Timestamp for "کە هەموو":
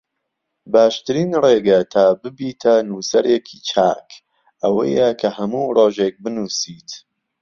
5.19-5.73